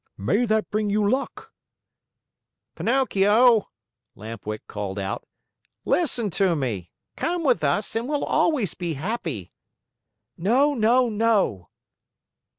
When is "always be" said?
8.25-8.95